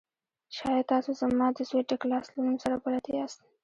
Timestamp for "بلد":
2.83-3.03